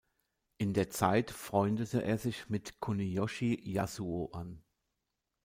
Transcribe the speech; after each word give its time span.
In 0.57 0.73
der 0.73 0.89
Zeit 0.89 1.29
freundete 1.29 2.03
er 2.03 2.17
sich 2.17 2.49
mit 2.49 2.79
Kuniyoshi 2.79 3.61
Yasuo 3.71 4.31
an. 4.33 4.63